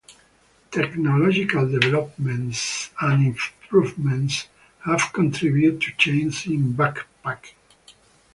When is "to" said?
5.79-5.91